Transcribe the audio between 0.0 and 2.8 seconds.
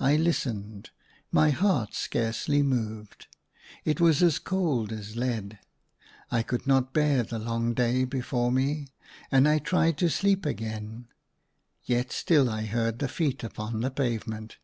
I listened: my heart scarcely